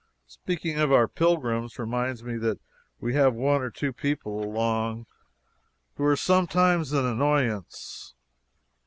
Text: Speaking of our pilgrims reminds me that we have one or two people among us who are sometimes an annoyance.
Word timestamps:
Speaking 0.25 0.79
of 0.79 0.91
our 0.91 1.07
pilgrims 1.07 1.77
reminds 1.77 2.23
me 2.23 2.35
that 2.37 2.59
we 2.99 3.13
have 3.13 3.35
one 3.35 3.61
or 3.61 3.69
two 3.69 3.93
people 3.93 4.41
among 4.41 5.01
us 5.01 5.05
who 5.97 6.03
are 6.05 6.15
sometimes 6.15 6.91
an 6.91 7.05
annoyance. 7.05 8.15